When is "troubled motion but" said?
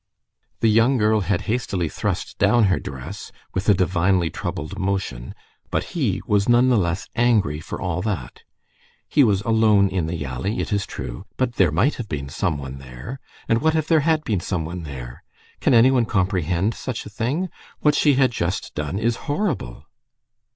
4.31-5.83